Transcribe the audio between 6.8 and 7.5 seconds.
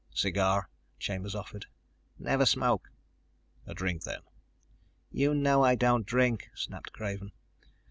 Craven.